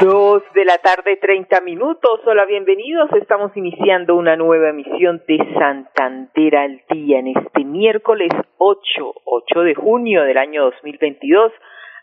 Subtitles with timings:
[0.00, 2.22] Dos de la tarde, treinta minutos.
[2.24, 3.12] Hola, bienvenidos.
[3.20, 8.80] Estamos iniciando una nueva emisión de Santander al Día en este miércoles 8,
[9.26, 11.52] 8 de junio del año 2022.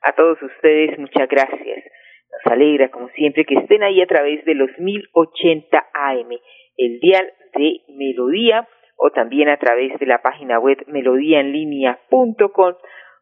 [0.03, 1.85] A todos ustedes, muchas gracias.
[2.31, 6.29] Nos alegra, como siempre, que estén ahí a través de los 1080 AM,
[6.77, 8.67] el dial de Melodía,
[8.97, 12.73] o también a través de la página web melodíaenlínea.com,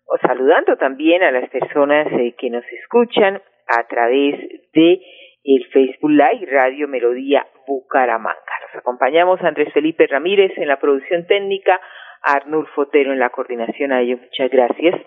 [0.08, 4.40] o saludando también a las personas eh, que nos escuchan a través
[4.74, 5.02] de
[5.44, 8.36] el Facebook Live Radio Melodía Bucaramanga.
[8.68, 11.80] Nos acompañamos Andrés Felipe Ramírez en la producción técnica,
[12.24, 13.92] Arnulfo Fotero en la coordinación.
[13.92, 15.00] A ellos muchas gracias.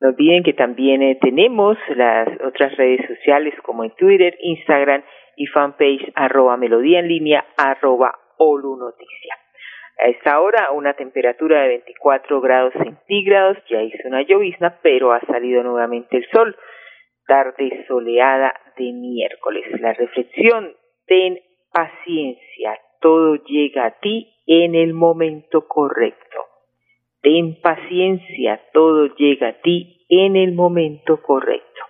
[0.00, 5.02] No olviden que también eh, tenemos las otras redes sociales como en Twitter, Instagram
[5.36, 9.34] y fanpage arroba melodía en línea arroba olu noticia.
[9.98, 15.20] A esta hora una temperatura de 24 grados centígrados, ya hizo una llovizna, pero ha
[15.20, 16.56] salido nuevamente el sol
[17.30, 19.64] tarde soleada de miércoles.
[19.80, 20.72] La reflexión,
[21.06, 21.38] ten
[21.72, 26.38] paciencia, todo llega a ti en el momento correcto.
[27.22, 31.80] Ten paciencia, todo llega a ti en el momento correcto.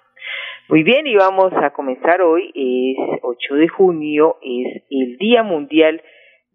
[0.68, 6.02] Muy bien, y vamos a comenzar hoy, es 8 de junio, es el Día Mundial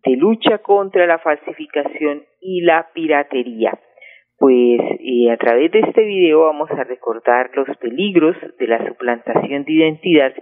[0.03, 3.80] de Lucha contra la Falsificación y la Piratería
[4.38, 4.81] pues
[5.31, 10.33] a través de este video vamos a recordar los peligros de la suplantación de identidad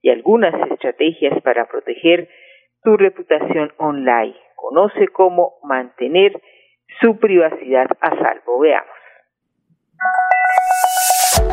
[0.00, 2.28] y algunas estrategias para proteger
[2.82, 4.36] tu reputación online.
[4.54, 6.40] Conoce cómo mantener
[7.00, 8.60] su privacidad a salvo.
[8.60, 8.88] Veamos.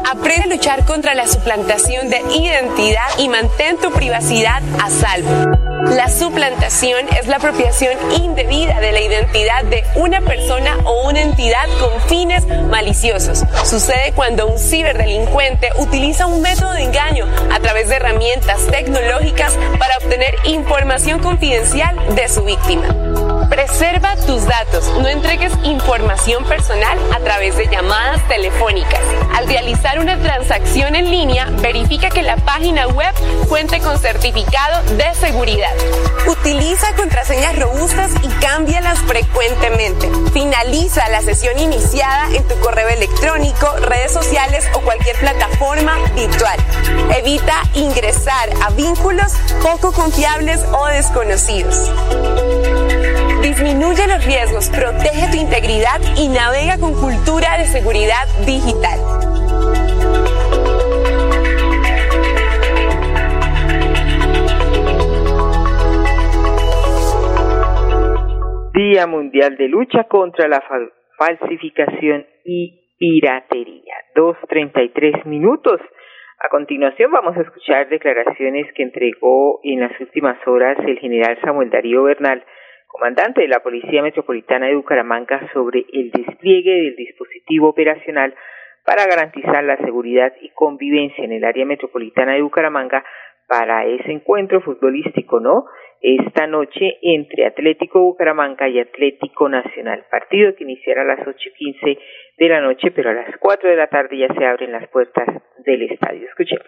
[0.09, 5.64] Aprende a luchar contra la suplantación de identidad y mantén tu privacidad a salvo.
[5.83, 11.67] La suplantación es la apropiación indebida de la identidad de una persona o una entidad
[11.79, 13.43] con fines maliciosos.
[13.63, 19.97] Sucede cuando un ciberdelincuente utiliza un método de engaño a través de herramientas tecnológicas para
[19.97, 23.34] obtener información confidencial de su víctima.
[23.49, 24.87] Preserva tus datos.
[24.99, 28.99] No entregues información personal a través de llamadas telefónicas.
[29.35, 33.13] Al realizar una transacción en línea, verifica que la página web
[33.47, 35.73] cuente con certificado de seguridad.
[36.27, 40.09] Utiliza contraseñas robustas y cámbialas frecuentemente.
[40.33, 46.57] Finaliza la sesión iniciada en tu correo electrónico, redes sociales o cualquier plataforma virtual.
[47.15, 51.91] Evita ingresar a vínculos poco confiables o desconocidos.
[53.41, 58.99] Disminuye los riesgos, protege tu integridad y navega con cultura de seguridad digital.
[68.73, 70.61] Día Mundial de Lucha contra la
[71.17, 73.93] Falsificación y Piratería.
[74.15, 75.79] Dos treinta y tres minutos.
[76.39, 81.69] A continuación vamos a escuchar declaraciones que entregó en las últimas horas el general Samuel
[81.69, 82.43] Darío Bernal,
[82.95, 88.33] comandante de la Policía Metropolitana de Bucaramanga sobre el despliegue del dispositivo operacional
[88.85, 93.03] para garantizar la seguridad y convivencia en el área metropolitana de Bucaramanga
[93.49, 95.65] para ese encuentro futbolístico, ¿no?
[96.01, 100.05] Esta noche entre Atlético Bucaramanga y Atlético Nacional.
[100.09, 101.97] Partido que iniciará a las ocho y quince
[102.37, 105.27] de la noche, pero a las cuatro de la tarde ya se abren las puertas
[105.65, 106.29] del estadio.
[106.29, 106.65] Escuchemos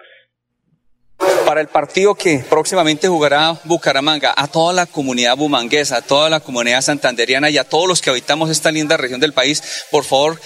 [1.47, 6.41] para el partido que próximamente jugará Bucaramanga, a toda la comunidad bumanguesa, a toda la
[6.41, 10.41] comunidad santanderiana y a todos los que habitamos esta linda región del país, por favor,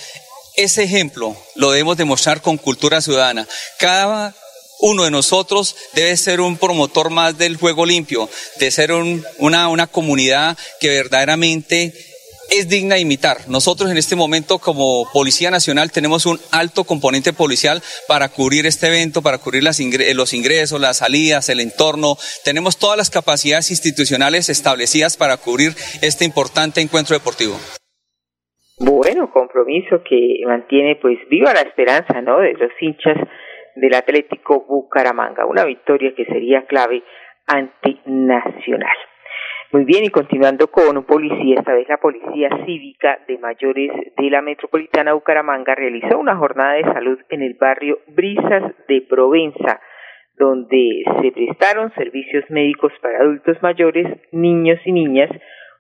[0.55, 3.47] ese ejemplo lo debemos demostrar con cultura ciudadana.
[3.79, 4.35] Cada
[4.81, 9.87] uno de nosotros debe ser un promotor más del juego limpio, de ser una, una
[9.87, 12.10] comunidad que verdaderamente
[12.51, 13.37] es digna imitar.
[13.47, 18.87] Nosotros en este momento como Policía Nacional tenemos un alto componente policial para cubrir este
[18.87, 19.79] evento, para cubrir las
[20.15, 22.15] los ingresos, las salidas, el entorno.
[22.43, 25.71] Tenemos todas las capacidades institucionales establecidas para cubrir
[26.01, 27.55] este importante encuentro deportivo.
[28.79, 32.39] Bueno, compromiso que mantiene pues viva la esperanza, ¿no?
[32.39, 33.17] De los hinchas
[33.75, 37.03] del Atlético Bucaramanga, una victoria que sería clave
[37.47, 38.97] antinacional.
[39.73, 44.29] Muy bien, y continuando con un policía, esta vez la Policía Cívica de Mayores de
[44.29, 49.79] la Metropolitana Bucaramanga realizó una jornada de salud en el barrio Brisas de Provenza,
[50.35, 55.29] donde se prestaron servicios médicos para adultos mayores, niños y niñas,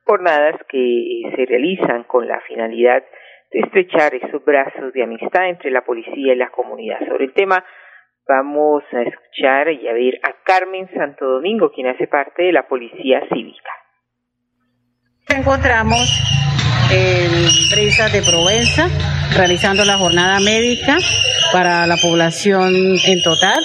[0.05, 3.03] jornadas que se realizan con la finalidad
[3.51, 6.99] de estrechar esos brazos de amistad entre la policía y la comunidad.
[7.09, 7.65] Sobre el tema
[8.25, 12.69] vamos a escuchar y a ver a Carmen Santo Domingo, quien hace parte de la
[12.69, 13.80] Policía Cívica.
[15.27, 16.09] Encontramos
[16.89, 17.31] en
[17.71, 18.89] Brisas de Provenza
[19.35, 20.97] realizando la jornada médica
[21.51, 23.59] para la población en total.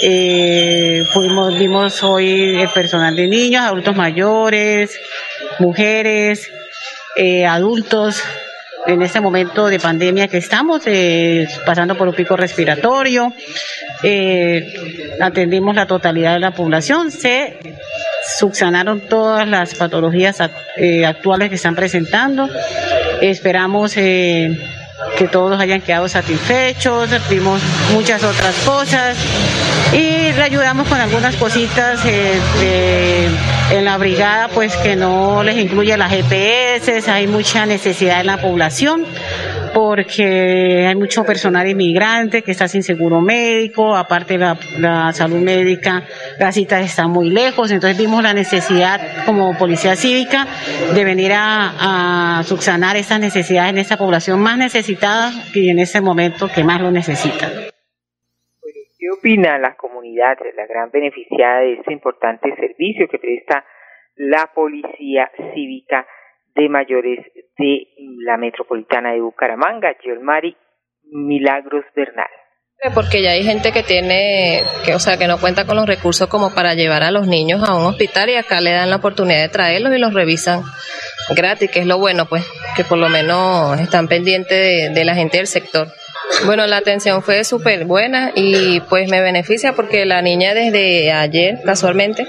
[0.00, 4.98] Eh, fuimos, vimos hoy el personal de niños, adultos mayores,
[5.58, 6.50] mujeres,
[7.16, 8.22] eh, adultos,
[8.86, 13.32] en este momento de pandemia que estamos, eh, pasando por un pico respiratorio.
[15.20, 17.58] Atendimos la totalidad de la población, se
[18.38, 20.38] subsanaron todas las patologías
[20.76, 22.48] eh, actuales que están presentando.
[23.20, 24.56] Esperamos eh,
[25.16, 27.60] que todos hayan quedado satisfechos, vimos
[27.92, 29.16] muchas otras cosas
[29.92, 33.28] y le ayudamos con algunas cositas eh,
[33.70, 38.40] en la brigada, pues que no les incluye las GPS, hay mucha necesidad en la
[38.40, 39.04] población
[39.74, 46.02] porque hay mucho personal inmigrante que está sin seguro médico, aparte la, la salud médica,
[46.38, 50.46] las citas están muy lejos, entonces vimos la necesidad como policía cívica
[50.94, 56.48] de venir a, subsanar esas necesidades en esta población más necesitada y en ese momento
[56.52, 57.46] que más lo necesita.
[58.98, 63.64] ¿Qué opina la comunidad, la gran beneficiada de este importante servicio que presta
[64.16, 66.06] la policía cívica?
[66.54, 67.18] De mayores
[67.58, 67.86] de
[68.24, 70.56] la metropolitana de Bucaramanga, Mari
[71.04, 72.28] Milagros Bernal.
[72.94, 76.28] Porque ya hay gente que tiene, que, o sea, que no cuenta con los recursos
[76.28, 79.40] como para llevar a los niños a un hospital y acá le dan la oportunidad
[79.40, 80.62] de traerlos y los revisan
[81.36, 82.44] gratis, que es lo bueno, pues,
[82.76, 85.86] que por lo menos están pendientes de la gente del sector.
[86.46, 91.58] Bueno, la atención fue súper buena y pues me beneficia porque la niña desde ayer,
[91.64, 92.24] casualmente,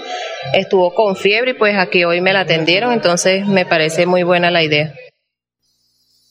[0.54, 4.52] estuvo con fiebre y pues aquí hoy me la atendieron, entonces me parece muy buena
[4.52, 4.94] la idea.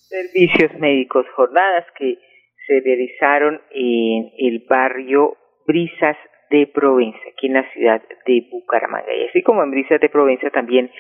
[0.08, 2.19] Servicios médicos, jornadas que
[2.66, 5.36] se realizaron en el barrio
[5.66, 6.16] Brisas
[6.50, 9.12] de Provenza, aquí en la ciudad de Bucaramanga.
[9.12, 10.90] Y así como en Brisas de Provenza, también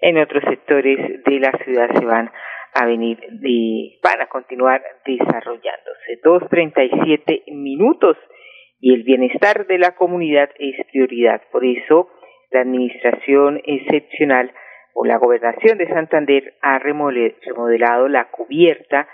[0.00, 2.30] en otros sectores de la ciudad se van
[2.74, 6.20] a venir, de, van a continuar desarrollándose.
[6.22, 8.16] Dos treinta y siete minutos
[8.80, 11.42] y el bienestar de la comunidad es prioridad.
[11.52, 12.08] Por eso,
[12.50, 14.52] la administración excepcional
[14.94, 19.08] o la gobernación de Santander ha remodelado la cubierta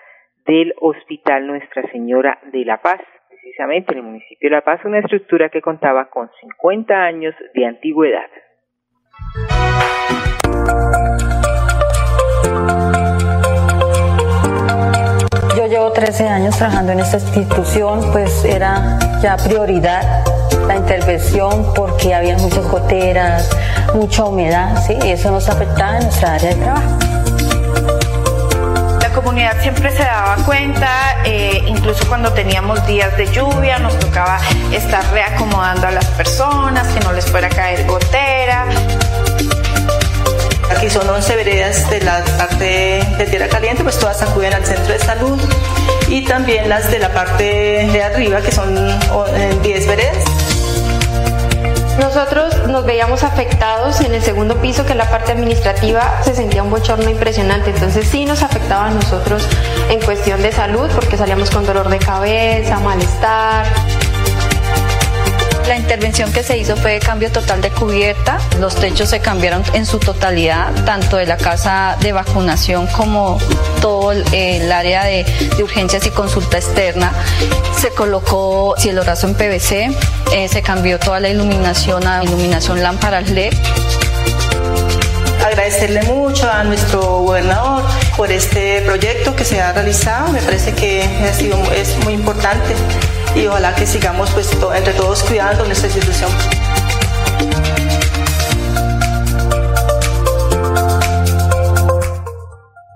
[0.47, 5.01] del Hospital Nuestra Señora de la Paz, precisamente en el municipio de La Paz, una
[5.01, 8.31] estructura que contaba con 50 años de antigüedad.
[15.77, 20.25] Llevo 13 años trabajando en esta institución, pues era ya prioridad
[20.67, 23.51] la intervención porque había muchas goteras,
[23.93, 24.97] mucha humedad, ¿sí?
[25.05, 26.99] y eso nos afectaba en nuestra área de trabajo.
[29.03, 30.89] La comunidad siempre se daba cuenta,
[31.27, 34.39] eh, incluso cuando teníamos días de lluvia, nos tocaba
[34.73, 38.65] estar reacomodando a las personas, que no les fuera a caer gotera.
[40.77, 44.93] Aquí son 11 veredas de la parte de Tierra Caliente, pues todas acuden al centro
[44.93, 45.41] de salud
[46.09, 48.75] y también las de la parte de arriba, que son
[49.63, 50.17] 10 veredas.
[51.99, 56.63] Nosotros nos veíamos afectados en el segundo piso, que en la parte administrativa se sentía
[56.63, 59.49] un bochorno impresionante, entonces sí nos afectaba a nosotros
[59.89, 63.65] en cuestión de salud, porque salíamos con dolor de cabeza, malestar.
[65.67, 68.39] La intervención que se hizo fue de cambio total de cubierta.
[68.61, 73.39] Los techos se cambiaron en su totalidad, tanto de la casa de vacunación como
[73.81, 75.27] todo el área de,
[75.61, 77.13] urgencias y consulta externa.
[77.81, 79.91] Se colocó cielo raso en PVC,
[80.33, 83.53] eh, se cambió toda la iluminación a iluminación lámparas LED
[85.45, 87.85] agradecerle mucho a nuestro gobernador
[88.17, 90.33] por este proyecto que se ha realizado.
[90.33, 92.75] Me parece que ha sido, es muy importante
[93.37, 96.31] y ojalá que sigamos pues entre todos cuidando nuestra institución.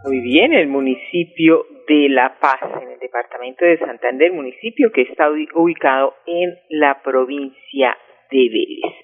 [0.05, 5.31] Muy bien, el municipio de La Paz, en el departamento de Santander, municipio que está
[5.31, 7.97] ubicado en la provincia
[8.31, 8.97] de Vélez.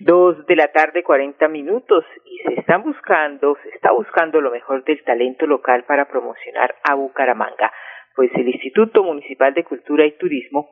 [0.00, 4.84] Dos de la tarde, cuarenta minutos, y se están buscando, se está buscando lo mejor
[4.84, 7.72] del talento local para promocionar a Bucaramanga
[8.18, 10.70] pues el Instituto Municipal de Cultura y Turismo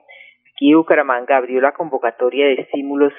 [0.53, 3.13] aquí en Bucaramanga abrió la convocatoria de estímulos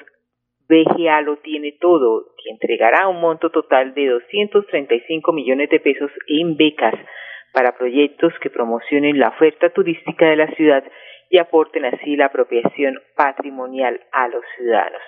[0.68, 6.58] BGA lo tiene todo, que entregará un monto total de 235 millones de pesos en
[6.58, 6.92] becas
[7.54, 10.84] para proyectos que promocionen la oferta turística de la ciudad
[11.30, 15.00] y aporten así la apropiación patrimonial a los ciudadanos.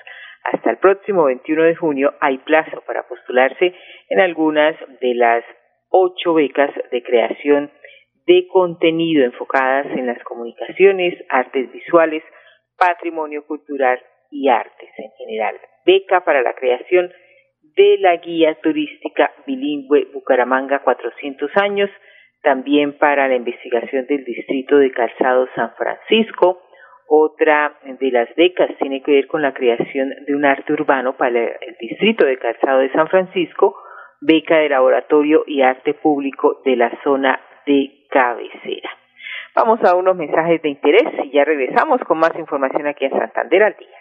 [0.44, 3.74] Hasta el próximo 21 de junio hay plazo para postularse
[4.08, 5.44] en algunas de las
[5.90, 7.70] ocho becas de creación
[8.30, 12.22] de contenido enfocadas en las comunicaciones, artes visuales,
[12.78, 13.98] patrimonio cultural
[14.30, 15.56] y artes en general.
[15.84, 17.10] Beca para la creación
[17.74, 21.90] de la guía turística bilingüe Bucaramanga 400 años,
[22.44, 26.62] también para la investigación del distrito de Calzado San Francisco.
[27.08, 31.36] Otra de las becas tiene que ver con la creación de un arte urbano para
[31.36, 33.74] el distrito de Calzado de San Francisco,
[34.20, 38.90] beca de laboratorio y arte público de la zona de cabecera.
[39.54, 43.62] Vamos a unos mensajes de interés y ya regresamos con más información aquí en Santander
[43.62, 44.00] al día.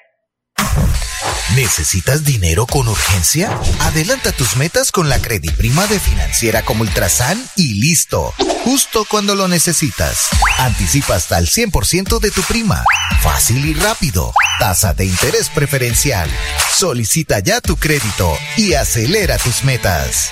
[1.55, 3.49] ¿Necesitas dinero con urgencia?
[3.81, 5.17] Adelanta tus metas con la
[5.57, 8.33] prima de financiera como Ultrasan y listo.
[8.63, 10.29] Justo cuando lo necesitas.
[10.59, 12.83] Anticipa hasta el 100% de tu prima.
[13.21, 14.31] Fácil y rápido.
[14.59, 16.29] Tasa de interés preferencial.
[16.69, 20.31] Solicita ya tu crédito y acelera tus metas.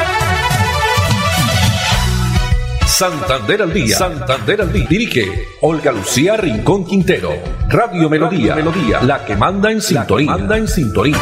[3.01, 3.97] Santander al día.
[3.97, 4.85] Santander al día.
[4.85, 5.25] Dirige
[5.65, 7.33] Olga Lucía Rincón Quintero.
[7.65, 8.53] Radio Melodía.
[8.53, 9.01] Melodía.
[9.01, 10.29] La que manda en sintonía.
[10.29, 11.17] manda en sintonía.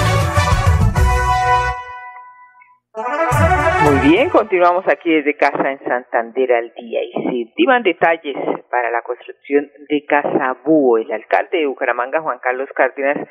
[3.88, 8.36] Muy bien, continuamos aquí desde casa en Santander al día y se ultiman detalles
[8.70, 10.98] para la construcción de Casa Búho.
[10.98, 13.26] El alcalde de Bucaramanga, Juan Carlos Cárdenas,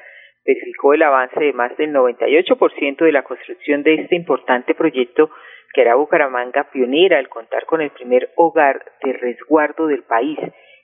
[0.46, 5.28] verificó el avance de más del 98% de la construcción de este importante proyecto
[5.72, 10.38] que era Bucaramanga pionera al contar con el primer hogar de resguardo del país,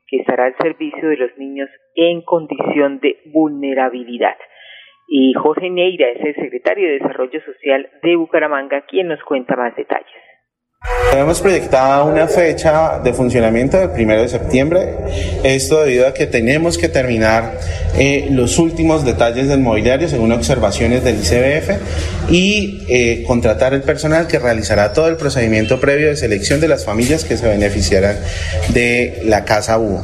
[0.06, 4.36] que estará al servicio de los niños en condición de vulnerabilidad.
[5.06, 9.74] Y Jorge Neira es el secretario de Desarrollo Social de Bucaramanga, quien nos cuenta más
[9.76, 10.23] detalles.
[11.14, 14.96] Tenemos proyectada una fecha de funcionamiento del primero de septiembre.
[15.44, 17.56] Esto debido a que tenemos que terminar
[17.96, 24.26] eh, los últimos detalles del mobiliario según observaciones del ICBF y eh, contratar el personal
[24.26, 28.16] que realizará todo el procedimiento previo de selección de las familias que se beneficiarán
[28.70, 30.00] de la casa U.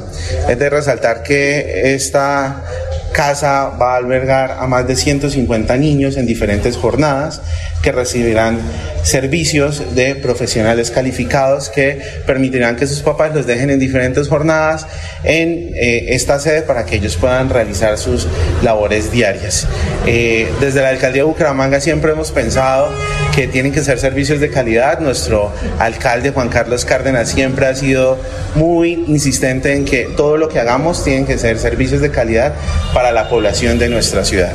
[0.48, 2.62] Es de resaltar que esta
[3.12, 7.42] casa va a albergar a más de 150 niños en diferentes jornadas
[7.82, 8.58] que recibirán
[9.02, 14.86] servicios de profesionales calificados que permitirán que sus papás los dejen en diferentes jornadas
[15.24, 18.26] en eh, esta sede para que ellos puedan realizar sus
[18.62, 19.66] labores diarias.
[20.06, 22.90] Eh, desde la alcaldía de Bucaramanga siempre hemos pensado
[23.34, 25.00] que tienen que ser servicios de calidad.
[25.00, 28.18] Nuestro alcalde Juan Carlos Cárdenas siempre ha sido
[28.54, 32.54] muy insistente en que todo lo que hagamos tienen que ser servicios de calidad
[32.92, 34.52] para la población de nuestra ciudad.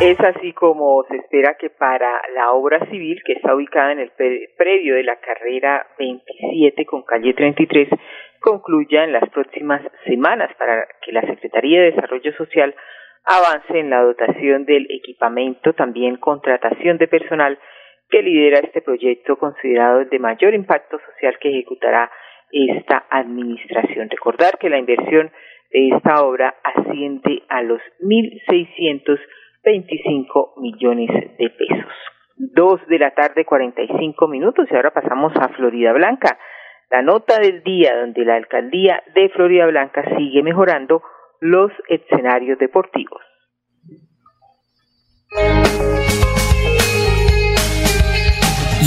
[0.00, 4.12] Es así como se espera que para la obra civil que está ubicada en el
[4.56, 7.88] predio de la carrera 27 con calle 33
[8.38, 12.76] concluya en las próximas semanas para que la Secretaría de Desarrollo Social
[13.24, 17.58] avance en la dotación del equipamiento, también contratación de personal
[18.08, 22.10] que lidera este proyecto considerado de mayor impacto social que ejecutará
[22.50, 24.08] esta administración.
[24.08, 25.30] Recordar que la inversión
[25.70, 29.18] de esta obra asciende a los 1.600
[29.64, 31.92] 25 millones de pesos.
[32.36, 36.38] Dos de la tarde, 45 minutos, y ahora pasamos a Florida Blanca.
[36.90, 41.02] La nota del día donde la alcaldía de Florida Blanca sigue mejorando
[41.40, 43.20] los escenarios deportivos.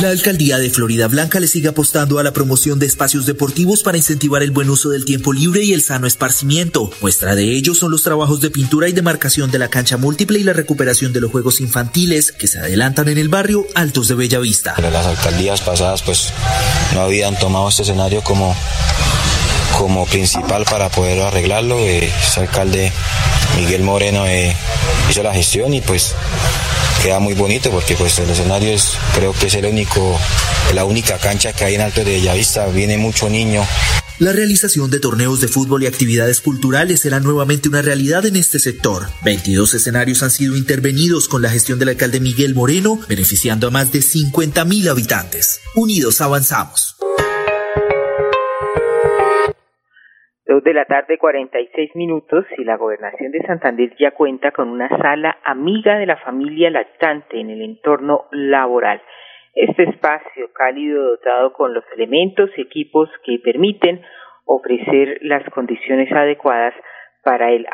[0.02, 3.98] La alcaldía de Florida Blanca le sigue apostando a la promoción de espacios deportivos para
[3.98, 6.90] incentivar el buen uso del tiempo libre y el sano esparcimiento.
[7.02, 10.44] Muestra de ello son los trabajos de pintura y demarcación de la cancha múltiple y
[10.44, 14.74] la recuperación de los juegos infantiles que se adelantan en el barrio Altos de Bellavista.
[14.76, 16.30] Pero las alcaldías pasadas pues
[16.96, 18.56] no habían tomado este escenario como
[19.78, 21.78] como principal para poder arreglarlo.
[21.78, 22.92] Eh, ese alcalde
[23.56, 24.56] Miguel Moreno eh,
[25.12, 26.16] hizo la gestión y pues
[27.02, 30.20] queda muy bonito porque pues el escenario es creo que es el único
[30.74, 33.66] la única cancha que hay en Alto de Bellavista viene mucho niño
[34.20, 38.60] la realización de torneos de fútbol y actividades culturales será nuevamente una realidad en este
[38.60, 39.08] sector.
[39.24, 43.92] 22 escenarios han sido intervenidos con la gestión del alcalde Miguel Moreno, beneficiando a más
[43.92, 45.62] de 50.000 habitantes.
[45.74, 46.98] Unidos avanzamos.
[50.46, 54.90] Dos de la tarde, 46 minutos, y la gobernación de Santander ya cuenta con una
[54.90, 59.02] sala amiga de la familia lactante en el entorno laboral.
[59.54, 64.02] Este espacio cálido dotado con los elementos y equipos que permiten
[64.46, 66.74] ofrecer las condiciones adecuadas
[67.24, 67.68] para el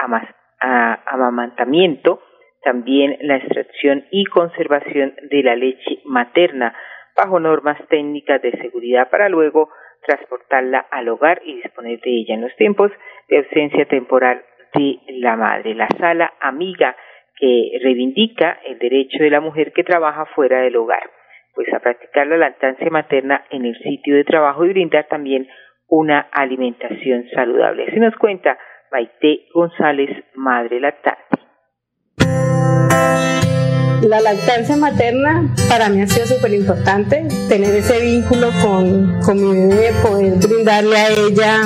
[1.06, 2.22] amamantamiento,
[2.64, 6.76] también la extracción y conservación de la leche materna
[7.16, 9.70] bajo normas técnicas de seguridad para luego
[10.08, 12.92] transportarla al hogar y disponer de ella en los tiempos
[13.28, 15.76] de ausencia temporal de la madre.
[15.76, 16.96] La sala amiga
[17.40, 21.10] que reivindica el derecho de la mujer que trabaja fuera del hogar,
[21.54, 25.48] pues a practicar la lactancia materna en el sitio de trabajo y brindar también
[25.88, 27.86] una alimentación saludable.
[27.88, 28.58] Así nos cuenta
[28.92, 31.22] Maite González, madre lactante.
[34.02, 39.68] La lactancia materna para mí ha sido súper importante, tener ese vínculo con, con, mi
[39.68, 41.62] bebé, poder brindarle a ella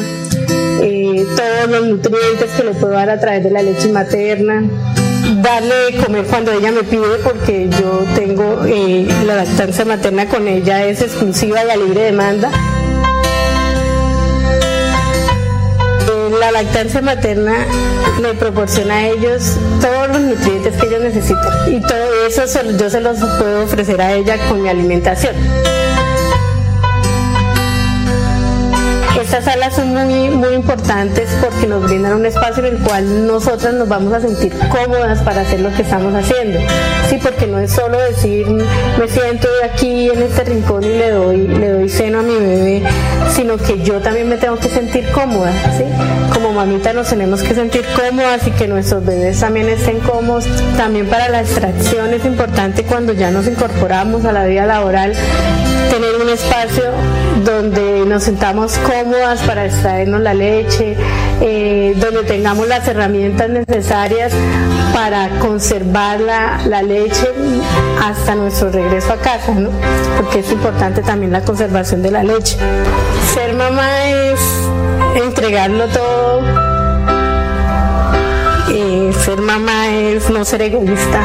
[0.82, 4.64] eh, todos los nutrientes que le puedo dar a través de la leche materna,
[5.42, 10.86] darle comer cuando ella me pide porque yo tengo eh, la lactancia materna con ella
[10.86, 12.50] es exclusiva y a libre demanda
[16.42, 17.54] la lactancia materna
[18.20, 22.46] le proporciona a ellos todos los nutrientes que ellos necesitan y todo eso
[22.80, 25.36] yo se los puedo ofrecer a ella con mi alimentación.
[29.32, 33.74] Estas salas son muy, muy importantes porque nos brindan un espacio en el cual nosotras
[33.74, 36.60] nos vamos a sentir cómodas para hacer lo que estamos haciendo.
[37.10, 41.48] Sí, porque no es solo decir me siento aquí en este rincón y le doy,
[41.48, 42.84] le doy seno a mi bebé,
[43.34, 45.54] sino que yo también me tengo que sentir cómoda.
[45.78, 45.86] ¿sí?
[46.34, 50.46] Como mamita nos tenemos que sentir cómodas y que nuestros bebés también estén cómodos.
[50.76, 55.14] También para la extracción es importante cuando ya nos incorporamos a la vida laboral
[55.90, 56.84] tener un espacio
[57.44, 60.96] donde nos sentamos cómodas para extraernos la leche,
[61.42, 64.34] eh, donde tengamos las herramientas necesarias
[64.94, 67.28] para conservar la, leche
[68.04, 69.54] hasta nuestro regreso a casa.
[70.18, 72.58] Porque es importante también la conservación de la leche.
[73.34, 74.40] Ser mamá es
[75.16, 76.42] entregarlo todo.
[78.70, 81.22] Eh, ser mamá es no ser egoísta.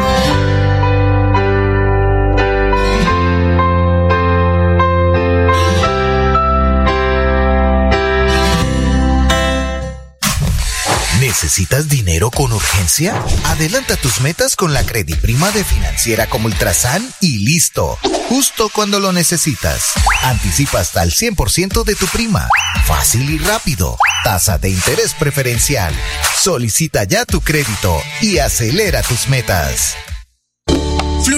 [11.37, 13.22] ¿Necesitas dinero con urgencia?
[13.44, 17.99] Adelanta tus metas con la Prima de Financiera como Ultrasan y listo.
[18.31, 19.83] Justo cuando lo necesitas.
[20.22, 22.49] Anticipa hasta el 100% de tu prima.
[22.87, 23.99] Fácil y rápido.
[24.25, 25.94] Tasa de interés preferencial.
[26.42, 29.94] Solicita ya tu crédito y acelera tus metas.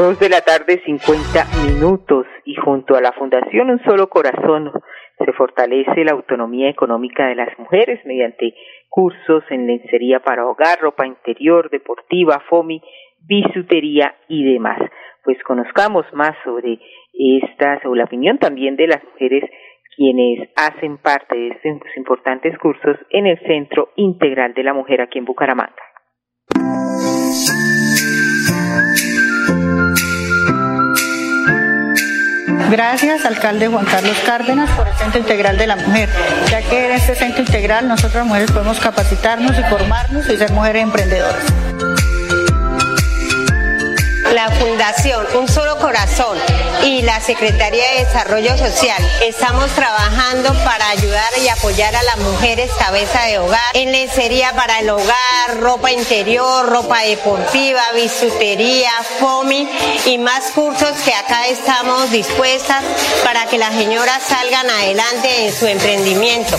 [0.00, 4.72] Dos de la tarde, 50 minutos, y junto a la Fundación Un Solo Corazón
[5.18, 8.54] se fortalece la autonomía económica de las mujeres mediante
[8.88, 12.80] cursos en lencería para hogar, ropa interior, deportiva, FOMI,
[13.26, 14.80] bisutería y demás.
[15.22, 16.78] Pues conozcamos más sobre
[17.12, 19.44] esta, sobre la opinión también de las mujeres
[19.96, 25.18] quienes hacen parte de estos importantes cursos en el Centro Integral de la Mujer aquí
[25.18, 25.89] en Bucaramanga.
[32.70, 36.08] Gracias, alcalde Juan Carlos Cárdenas, por el Centro Integral de la Mujer,
[36.48, 40.84] ya que en este Centro Integral nosotras mujeres podemos capacitarnos y formarnos y ser mujeres
[40.84, 41.69] emprendedoras
[44.32, 46.38] la Fundación Un Solo Corazón
[46.84, 52.70] y la Secretaría de Desarrollo Social estamos trabajando para ayudar y apoyar a las mujeres
[52.78, 59.68] cabeza de hogar en lencería para el hogar, ropa interior, ropa deportiva, bisutería, FOMI
[60.06, 62.84] y más cursos que acá estamos dispuestas
[63.24, 66.56] para que las señoras salgan adelante en su emprendimiento.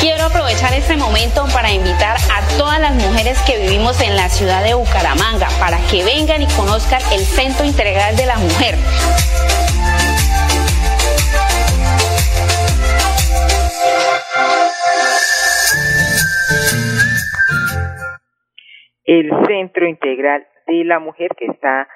[0.00, 4.64] Quiero aprovechar este momento para invitar a todas las mujeres que vivimos en la ciudad
[4.64, 8.80] de Bucaramanga para que vengan y conozcan el Centro Integral de la Mujer.
[19.04, 21.88] El Centro Integral de la Mujer que está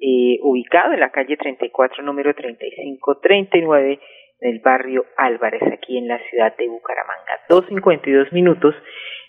[0.00, 4.00] eh, ubicado en la calle 34, número 3539
[4.42, 7.40] del barrio Álvarez, aquí en la ciudad de Bucaramanga.
[7.48, 8.74] 2.52 minutos.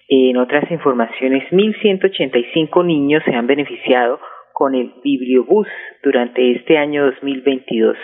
[0.10, 4.20] En otras informaciones, 1.185 niños se han beneficiado
[4.52, 5.68] con el Bibliobús
[6.04, 7.96] durante este año 2022.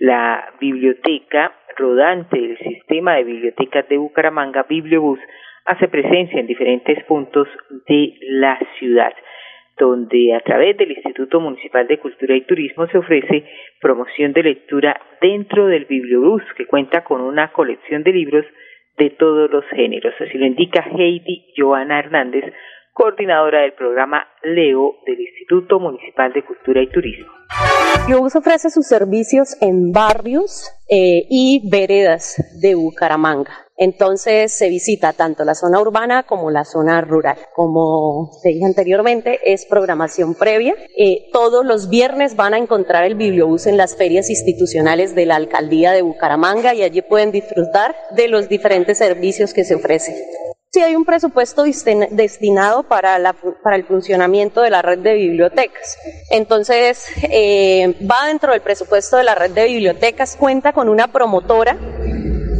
[0.00, 5.20] La biblioteca rodante del sistema de bibliotecas de Bucaramanga, Bibliobús,
[5.66, 7.48] hace presencia en diferentes puntos
[7.86, 9.12] de la ciudad
[9.78, 13.44] donde a través del Instituto Municipal de Cultura y Turismo se ofrece
[13.80, 18.44] promoción de lectura dentro del Bibliobús, que cuenta con una colección de libros
[18.96, 20.14] de todos los géneros.
[20.20, 22.44] Así lo indica Heidi Joana Hernández,
[22.92, 27.26] coordinadora del programa LEO del Instituto Municipal de Cultura y Turismo.
[28.06, 33.65] Bibliobús ofrece sus servicios en barrios eh, y veredas de Bucaramanga.
[33.76, 37.36] Entonces se visita tanto la zona urbana como la zona rural.
[37.54, 40.74] Como te dije anteriormente, es programación previa.
[40.96, 45.36] Eh, todos los viernes van a encontrar el bibliobús en las ferias institucionales de la
[45.36, 50.14] alcaldía de Bucaramanga y allí pueden disfrutar de los diferentes servicios que se ofrecen.
[50.72, 55.96] Sí hay un presupuesto destinado para, el funcionamiento de la red de bibliotecas.
[56.30, 61.78] Entonces, eh, va dentro del presupuesto de la red de bibliotecas, cuenta con una promotora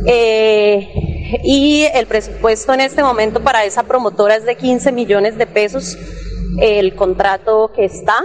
[0.07, 0.89] eh,
[1.43, 5.97] y el presupuesto en este momento para esa promotora es de 15 millones de pesos.
[6.59, 8.25] El contrato que está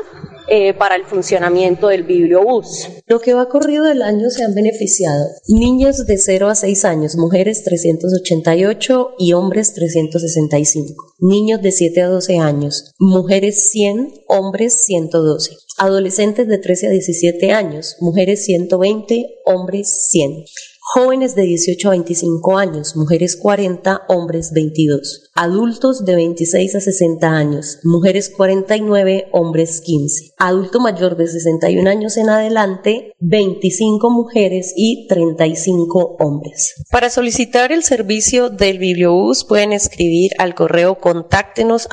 [0.54, 2.90] eh, para el funcionamiento del bibliobús.
[3.08, 7.16] Lo que va corrido del año se han beneficiado niños de 0 a 6 años,
[7.16, 11.14] mujeres 388 y hombres 365.
[11.20, 15.56] Niños de 7 a 12 años, mujeres 100, hombres 112.
[15.78, 20.44] Adolescentes de 13 a 17 años, mujeres 120, hombres 100.
[20.94, 25.31] Jóvenes de 18 a 25 años, mujeres 40, hombres 22.
[25.34, 30.34] Adultos de 26 a 60 años, mujeres 49, hombres 15.
[30.38, 36.76] Adulto mayor de 61 años en adelante, 25 mujeres y 35 hombres.
[36.92, 41.88] Para solicitar el servicio del Bibliobús pueden escribir al correo contáctenos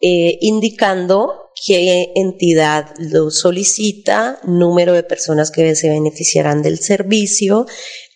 [0.00, 7.66] eh, indicando qué entidad lo solicita, número de personas que se beneficiarán del servicio,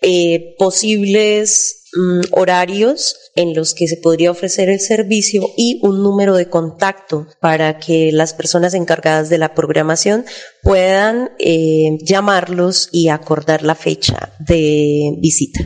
[0.03, 6.35] eh, posibles mm, horarios en los que se podría ofrecer el servicio y un número
[6.35, 10.25] de contacto para que las personas encargadas de la programación
[10.63, 15.61] puedan eh, llamarlos y acordar la fecha de visita.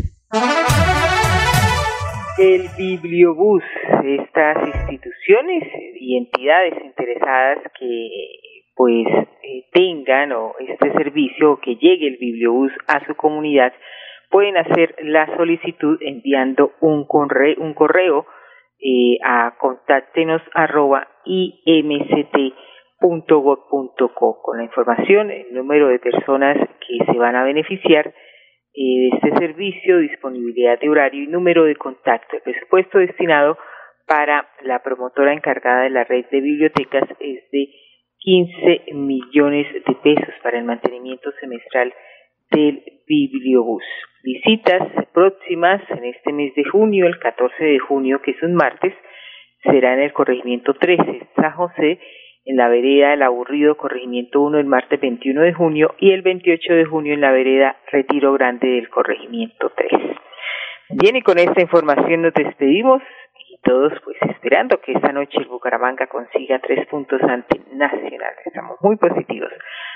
[2.38, 3.62] El Bibliobús,
[4.04, 5.64] estas instituciones
[5.98, 8.10] y entidades interesadas que
[8.74, 9.06] pues
[9.42, 13.72] eh, tengan o este servicio o que llegue el Bibliobús a su comunidad
[14.30, 18.26] pueden hacer la solicitud enviando un correo, un correo
[18.78, 22.52] eh, a contáctenos arroba imct.gov.co
[24.42, 28.12] con la información, el número de personas que se van a beneficiar
[28.76, 32.36] de este servicio, disponibilidad de horario y número de contacto.
[32.36, 33.56] El presupuesto destinado
[34.06, 37.68] para la promotora encargada de la red de bibliotecas es de
[38.18, 41.92] 15 millones de pesos para el mantenimiento semestral
[42.50, 43.84] del Bibliobús.
[44.26, 44.82] Visitas
[45.14, 48.92] próximas en este mes de junio, el 14 de junio, que es un martes,
[49.62, 52.00] será en el corregimiento 13, San José,
[52.44, 56.74] en la vereda El Aburrido, corregimiento 1, el martes 21 de junio y el 28
[56.74, 59.92] de junio en la vereda Retiro Grande del corregimiento 3.
[60.90, 63.02] Bien, y con esta información nos despedimos
[63.66, 68.32] todos pues esperando que esta noche el Bucaramanga consiga tres puntos ante Nacional.
[68.44, 69.50] Estamos muy positivos.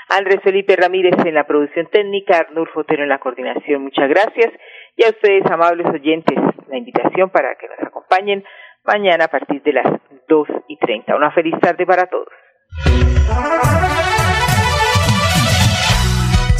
[0.08, 3.84] Andrés Felipe Ramírez en la producción técnica, Arnur Fotero en la coordinación.
[3.84, 4.52] Muchas gracias.
[4.96, 6.36] Y a ustedes, amables oyentes,
[6.68, 8.44] la invitación para que nos acompañen
[8.84, 9.86] mañana a partir de las
[10.28, 11.16] dos y treinta.
[11.16, 12.28] Una feliz tarde para todos.